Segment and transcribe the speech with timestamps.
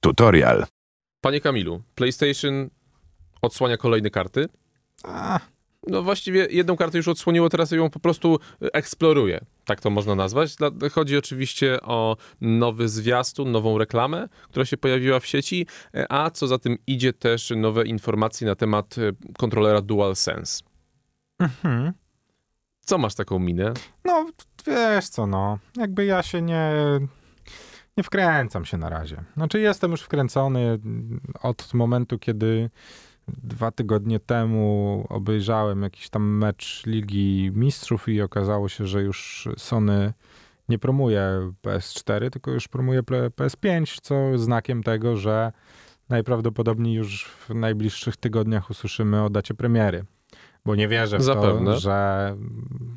[0.00, 0.66] Tutorial.
[1.20, 2.70] Panie Kamilu, PlayStation
[3.42, 4.48] odsłania kolejne karty.
[5.04, 5.40] A,
[5.86, 9.40] No właściwie jedną kartę już odsłoniło, teraz ją po prostu eksploruje.
[9.64, 10.56] Tak to można nazwać.
[10.92, 15.66] Chodzi oczywiście o nowy zwiastun, nową reklamę, która się pojawiła w sieci,
[16.08, 20.64] a co za tym idzie też nowe informacje na temat e, kontrolera DualSense.
[21.38, 21.92] mhm.
[22.80, 23.72] Co masz taką minę?
[24.04, 24.26] No,
[24.66, 25.58] wiesz co, no.
[25.76, 26.70] Jakby ja się nie...
[27.98, 29.24] Nie wkręcam się na razie.
[29.36, 30.78] Znaczy jestem już wkręcony
[31.42, 32.70] od momentu, kiedy
[33.28, 40.12] dwa tygodnie temu obejrzałem jakiś tam mecz Ligi Mistrzów i okazało się, że już Sony
[40.68, 45.52] nie promuje PS4, tylko już promuje ple- PS5, co znakiem tego, że
[46.08, 50.04] najprawdopodobniej już w najbliższych tygodniach usłyszymy o dacie premiery.
[50.64, 51.64] Bo nie wierzę w Zapewne.
[51.64, 52.36] to, że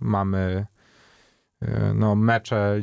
[0.00, 0.66] mamy
[1.94, 2.80] no, mecze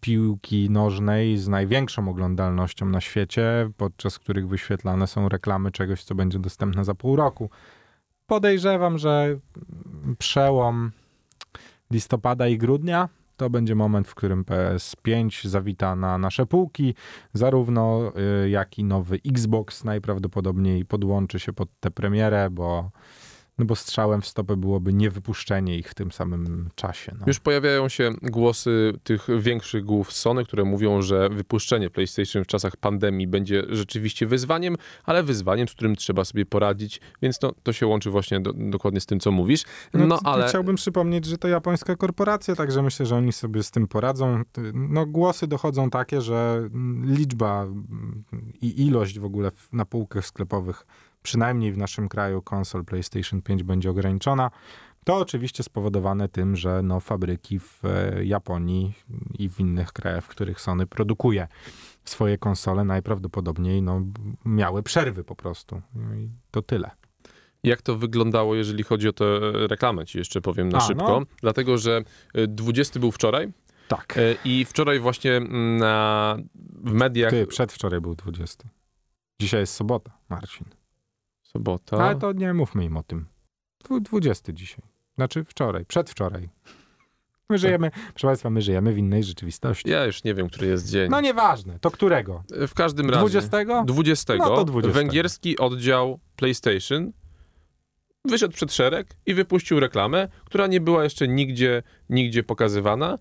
[0.00, 6.38] piłki nożnej z największą oglądalnością na świecie, podczas których wyświetlane są reklamy czegoś, co będzie
[6.38, 7.50] dostępne za pół roku.
[8.26, 9.38] Podejrzewam, że
[10.18, 10.90] przełom
[11.90, 16.94] listopada i grudnia to będzie moment, w którym PS5 zawita na nasze półki,
[17.32, 18.12] zarówno
[18.44, 22.90] y, jak i nowy Xbox najprawdopodobniej podłączy się pod tę premierę, bo,
[23.58, 27.12] no bo strzałem w stopę byłoby niewypuszczenie ich w tym samym czasie.
[27.20, 27.24] No.
[27.26, 32.76] Już pojawiają się głosy tych większych głów Sony, które mówią, że wypuszczenie PlayStation w czasach
[32.76, 37.86] pandemii będzie rzeczywiście wyzwaniem, ale wyzwaniem, z którym trzeba sobie poradzić, więc to, to się
[37.86, 39.64] łączy właśnie do, dokładnie z tym, co mówisz.
[39.94, 43.70] No, to ale Chciałbym przypomnieć, że to japońska korporacja, także myślę, że oni sobie z
[43.70, 44.42] tym poradzą.
[44.74, 46.68] No, głosy dochodzą takie, że
[47.04, 47.66] liczba
[48.62, 50.86] i ilość w ogóle na półkach sklepowych,
[51.24, 54.50] przynajmniej w naszym kraju, konsol PlayStation 5 będzie ograniczona.
[55.04, 58.94] To oczywiście spowodowane tym, że no, fabryki w e, Japonii
[59.38, 61.48] i w innych krajach, w których Sony produkuje
[62.04, 64.02] swoje konsole, najprawdopodobniej no,
[64.44, 65.82] miały przerwy po prostu.
[65.94, 66.90] No i to tyle.
[67.62, 69.24] Jak to wyglądało, jeżeli chodzi o tę
[69.66, 71.20] reklamę, ci jeszcze powiem na A, szybko.
[71.20, 71.22] no.
[71.40, 72.02] Dlatego, że
[72.38, 73.52] y, 20 był wczoraj
[73.88, 74.16] Tak.
[74.18, 76.36] y, i wczoraj właśnie mm, na,
[76.84, 77.30] w mediach...
[77.30, 78.68] Ty, przedwczoraj był 20.
[79.40, 80.66] Dzisiaj jest sobota, Marcin.
[81.56, 81.96] Sobota.
[81.96, 83.26] Ale to nie mówmy im o tym.
[83.84, 84.84] Dwu- 20 dzisiaj.
[85.14, 86.48] Znaczy wczoraj, przedwczoraj.
[87.50, 89.90] My żyjemy, proszę Państwa, my żyjemy w innej rzeczywistości.
[89.90, 91.10] Ja już nie wiem, który jest dzień.
[91.10, 92.44] No nieważne, to którego?
[92.68, 93.20] w każdym razie...
[93.20, 93.84] 20?
[93.84, 94.36] 20.
[94.36, 95.00] No to 20.
[95.00, 97.12] Węgierski oddział PlayStation
[98.24, 103.18] wyszedł przed szereg i wypuścił reklamę, która nie była jeszcze nigdzie, nigdzie pokazywana.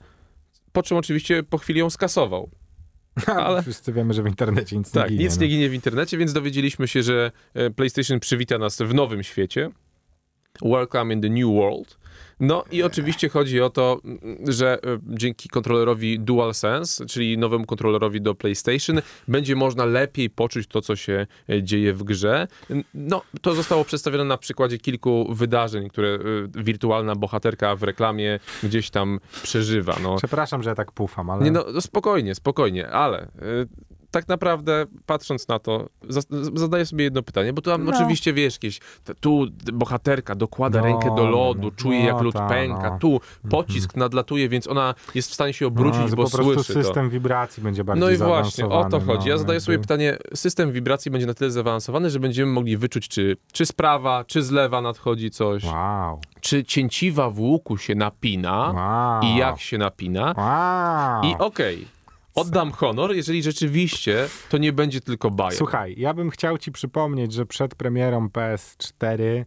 [0.71, 2.49] Po czym oczywiście po chwili ją skasował.
[3.25, 5.23] Ale- Wszyscy wiemy, że w internecie nic Tak, nie ginie.
[5.25, 5.41] nic no.
[5.41, 9.69] nie ginie w internecie, więc dowiedzieliśmy się, że e, PlayStation przywita nas w nowym świecie.
[10.61, 11.97] Welcome in the New World.
[12.39, 14.01] No i oczywiście chodzi o to,
[14.47, 20.81] że e, dzięki kontrolerowi DualSense, czyli nowemu kontrolerowi do PlayStation, będzie można lepiej poczuć to,
[20.81, 22.47] co się e, dzieje w grze.
[22.93, 26.19] No, to zostało przedstawione na przykładzie kilku wydarzeń, które e,
[26.63, 29.95] wirtualna bohaterka w reklamie gdzieś tam przeżywa.
[30.03, 31.43] No, Przepraszam, że ja tak pufam, ale...
[31.43, 33.27] nie, no, spokojnie, spokojnie, ale
[34.13, 36.21] tak naprawdę patrząc na to, za-
[36.53, 37.91] zadaję sobie jedno pytanie, bo tu No.
[37.95, 38.79] oczywiście wiesz, jakieś
[39.19, 42.97] tu bohaterka dokłada No, rękę do lodu, no, czuje no jak lód ta, pęka, no.
[42.99, 46.53] tu pocisk nadlatuje, więc ona jest w stanie się no, obrócić, że bo po prostu
[46.53, 46.83] słyszy to.
[46.83, 49.29] system wibracji będzie bardziej No i właśnie, o to chodzi.
[49.29, 53.07] Ja no, zadaję sobie pytanie, system wibracji będzie na tyle zaawansowany, że będziemy mogli wyczuć,
[53.07, 57.95] czy, czy z prawa, czy z lewa nadchodzi coś, Wow, czy cięciwa w łuku się
[57.95, 59.21] napina wow.
[59.23, 60.33] i jak się napina.
[60.37, 61.23] Wow.
[61.31, 61.87] I okej,
[62.35, 65.57] oddam honor, jeżeli rzeczywiście to nie będzie tylko bajer.
[65.57, 69.45] Słuchaj, ja bym chciał ci przypomnieć, że przed premierą PS4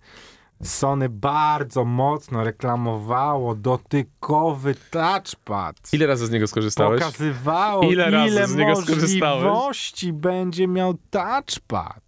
[0.63, 5.77] Sony bardzo mocno reklamowało dotykowy touchpad.
[5.93, 7.01] Ile razy z niego skorzystałeś?
[7.01, 9.45] Pokazywało, Ile razy ile z niego skorzystałeś?
[9.45, 12.06] możliwości będzie miał touchpad.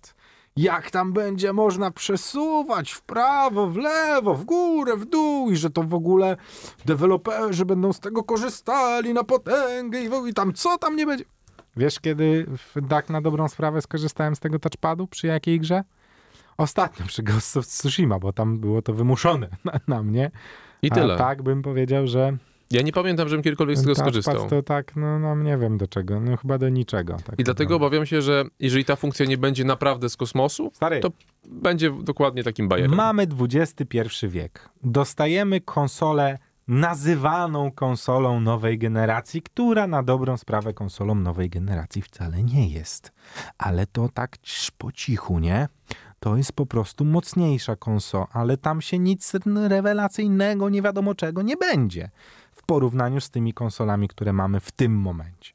[0.63, 5.71] Jak tam będzie można przesuwać w prawo, w lewo, w górę, w dół i że
[5.71, 6.37] to w ogóle
[6.87, 11.25] deweloperzy będą z tego korzystali na potęgę i, w- i tam co tam nie będzie.
[11.77, 15.07] Wiesz, kiedy w- tak na dobrą sprawę skorzystałem z tego touchpadu?
[15.07, 15.85] Przy jakiej grze?
[16.57, 20.31] Ostatnio przy Ghost of Tsushima, bo tam było to wymuszone na, na mnie.
[20.83, 21.15] I tyle.
[21.15, 22.37] A tak bym powiedział, że
[22.71, 24.49] Ja nie pamiętam, żebym kiedykolwiek z tego touchpad skorzystał.
[24.49, 27.13] to tak, no, no nie wiem do czego, no chyba do niczego.
[27.13, 27.87] Tak I dlatego naprawdę.
[27.87, 31.11] obawiam się, że jeżeli ta funkcja nie będzie naprawdę z kosmosu, Stary, to
[31.45, 32.95] będzie dokładnie takim bajerem.
[32.95, 34.69] mamy XXI wiek.
[34.83, 36.39] Dostajemy konsolę
[36.69, 43.13] nazywaną konsolą nowej generacji, która na dobrą sprawę konsolą nowej generacji wcale nie jest.
[43.59, 44.37] Ale to tak
[44.79, 45.69] po cichu, nie?
[46.21, 49.33] To jest po prostu mocniejsza konsola, ale tam się nic
[49.69, 52.11] rewelacyjnego, nie wiadomo czego nie będzie
[52.69, 55.53] porównaniu z tymi konsolami, które mamy w tym momencie.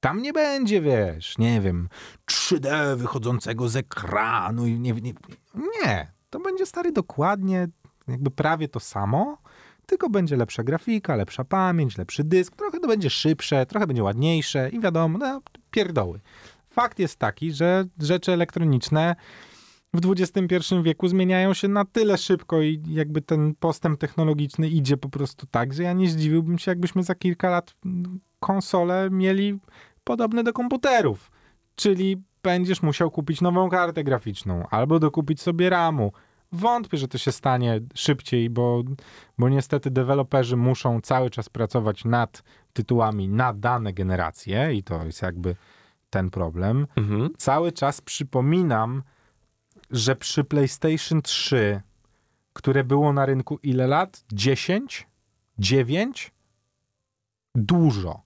[0.00, 1.88] Tam nie będzie, wiesz, nie wiem,
[2.30, 5.12] 3D wychodzącego z ekranu i nie, nie,
[5.54, 6.12] nie.
[6.30, 7.68] To będzie stary dokładnie,
[8.08, 9.38] jakby prawie to samo,
[9.86, 14.70] tylko będzie lepsza grafika, lepsza pamięć, lepszy dysk, trochę to będzie szybsze, trochę będzie ładniejsze
[14.70, 15.40] i wiadomo, no,
[15.70, 16.20] pierdoły.
[16.70, 19.16] Fakt jest taki, że rzeczy elektroniczne
[19.94, 25.08] w XXI wieku zmieniają się na tyle szybko i jakby ten postęp technologiczny idzie po
[25.08, 27.74] prostu tak, że ja nie zdziwiłbym się, jakbyśmy za kilka lat
[28.40, 29.58] konsole mieli
[30.04, 31.30] podobne do komputerów.
[31.74, 36.12] Czyli będziesz musiał kupić nową kartę graficzną albo dokupić sobie RAMu.
[36.52, 38.82] Wątpię, że to się stanie szybciej, bo,
[39.38, 42.42] bo niestety deweloperzy muszą cały czas pracować nad
[42.72, 45.56] tytułami na dane generacje i to jest jakby
[46.10, 46.86] ten problem.
[46.96, 47.30] Mhm.
[47.38, 49.02] Cały czas przypominam,
[49.90, 51.80] że przy PlayStation 3,
[52.52, 54.24] które było na rynku ile lat?
[54.32, 55.08] 10?
[55.58, 56.32] 9?
[57.54, 58.22] Dużo.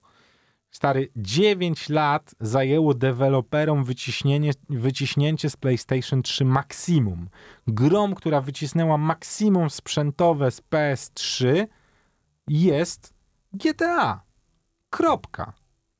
[0.71, 7.29] Stary, 9 lat zajęło deweloperom wyciśnienie, wyciśnięcie z PlayStation 3 maksimum.
[7.67, 11.67] Grom, która wycisnęła maksimum sprzętowe z PS3
[12.47, 13.13] jest
[13.53, 14.21] GTA.
[14.89, 15.53] Kropka.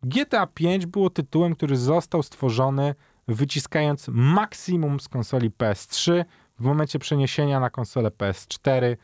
[0.04, 2.96] GTA 5 było tytułem, który został stworzony
[3.28, 6.26] wyciskając maksimum z konsoli PS3.
[6.60, 8.98] W momencie przeniesienia na konsolę PS4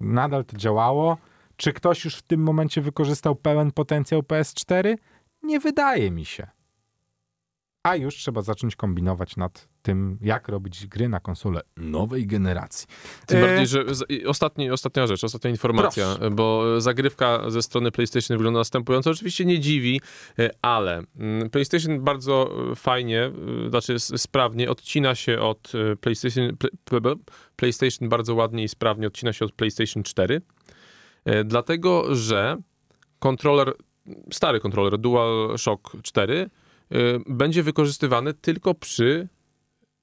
[0.00, 1.18] nadal to działało.
[1.56, 4.96] Czy ktoś już w tym momencie wykorzystał pełen potencjał PS4?
[5.42, 6.46] Nie wydaje mi się.
[7.82, 12.86] A już trzeba zacząć kombinować nad tym, jak robić gry na konsolę nowej generacji.
[13.26, 13.84] Tym E, bardziej, że
[14.26, 16.30] ostatni, ostatnia rzecz, ostatnia informacja, Proszę.
[16.30, 19.10] bo zagrywka ze strony PlayStation wygląda następująco.
[19.10, 20.00] Oczywiście nie dziwi,
[20.38, 23.30] e, ale mm, PlayStation bardzo e, fajnie,
[23.66, 27.16] e, znaczy sprawnie odcina się od PlayStation, pl- pl-
[27.56, 30.40] PlayStation bardzo ładnie i sprawnie odcina się od PlayStation 4,
[31.24, 32.56] e, dlatego, że
[33.18, 33.72] kontroler,
[34.32, 36.50] stary kontroler DualShock 4
[36.90, 36.96] e,
[37.26, 39.28] będzie wykorzystywany tylko przy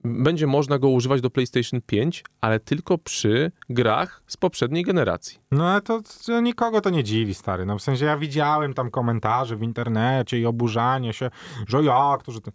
[0.03, 5.39] będzie można go używać do PlayStation 5, ale tylko przy grach z poprzedniej generacji.
[5.51, 7.65] No ale to, to nikogo to nie dziwi, stary.
[7.65, 11.29] No w sensie ja widziałem tam komentarze w internecie i oburzanie się,
[11.67, 12.51] że jak to, że to...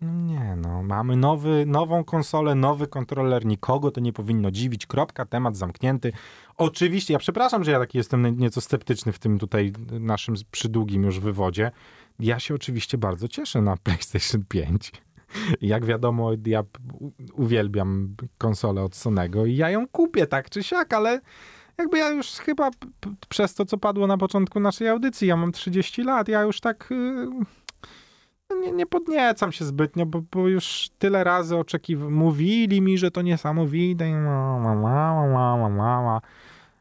[0.00, 5.26] No nie no, mamy nowy, nową konsolę, nowy kontroler, nikogo to nie powinno dziwić, kropka,
[5.26, 6.12] temat zamknięty.
[6.56, 11.20] Oczywiście, ja przepraszam, że ja taki jestem nieco sceptyczny w tym tutaj naszym przydługim już
[11.20, 11.70] wywodzie.
[12.18, 14.92] Ja się oczywiście bardzo cieszę na PlayStation 5.
[15.60, 16.62] Jak wiadomo, ja
[17.32, 21.20] uwielbiam konsolę od Sonego i ja ją kupię tak czy siak, ale
[21.78, 22.70] jakby ja już chyba
[23.28, 26.92] przez to, co padło na początku naszej audycji, ja mam 30 lat, ja już tak
[26.92, 27.26] y,
[28.50, 33.10] no nie, nie podniecam się zbytnio, bo, bo już tyle razy oczekiwałem, mówili mi, że
[33.10, 36.20] to niesamowite i ma, ma, ma, ma, ma, ma, ma.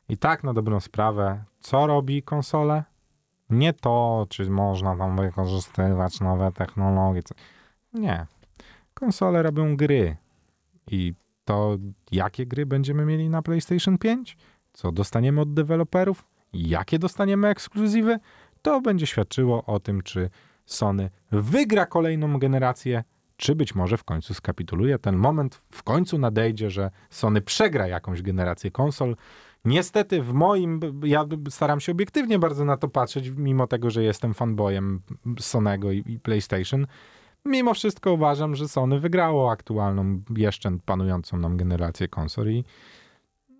[0.09, 2.83] I tak na dobrą sprawę, co robi konsole?
[3.50, 7.21] Nie to, czy można tam wykorzystywać nowe technologie.
[7.95, 8.25] Nie.
[8.94, 10.18] Konsole robią gry.
[10.92, 11.13] I
[11.45, 11.77] to,
[12.12, 14.38] jakie gry będziemy mieli na PlayStation 5,
[14.74, 18.19] co dostaniemy od deweloperów, jakie dostaniemy ekskluzywy,
[18.62, 20.30] to będzie świadczyło o tym, czy
[20.65, 23.03] Sony wygra kolejną generację,
[23.38, 25.00] czy być może w końcu skapituluje.
[25.00, 29.15] Ten moment w końcu nadejdzie, że Sony przegra jakąś generację konsol.
[29.65, 34.33] Niestety w moim, ja staram się obiektywnie bardzo na to patrzeć, mimo tego, że jestem
[34.33, 35.01] fanboyem
[35.39, 36.88] Sonego i, i PlayStation.
[37.45, 42.64] Mimo wszystko uważam, że Sony wygrało aktualną, jeszcze panującą nam generację konsol i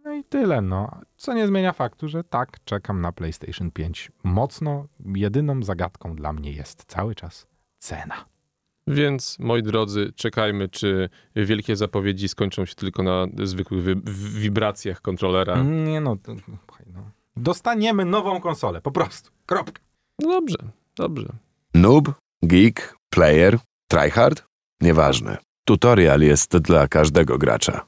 [0.04, 0.92] no i tyle, no.
[1.18, 4.88] Co nie zmienia faktu, że tak, czekam na PlayStation 5 mocno.
[5.16, 8.26] Jedyną zagadką dla mnie jest cały czas cena.
[8.88, 14.02] Więc, moi drodzy, czekajmy, czy wielkie zapowiedzi skończą się tylko na zwykłych wi-
[14.42, 15.64] wibracjach kontrolera.
[15.64, 16.34] Nie no, to,
[16.94, 17.12] no.
[17.38, 19.32] Dostaniemy nową konsolę, po prostu.
[19.46, 19.82] Kropka.
[20.22, 20.58] No dobrze,
[20.96, 21.28] dobrze.
[21.74, 22.12] Noob,
[22.44, 24.44] geek, player, tryhard?
[24.82, 25.38] Nieważne.
[25.68, 27.88] Tutorial jest dla każdego gracza.